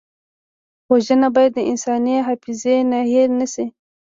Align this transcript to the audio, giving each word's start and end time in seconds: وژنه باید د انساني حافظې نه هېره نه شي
وژنه 0.91 1.27
باید 1.35 1.51
د 1.55 1.59
انساني 1.71 2.15
حافظې 2.27 2.75
نه 2.91 2.99
هېره 3.11 3.33
نه 3.39 3.47
شي 3.53 3.65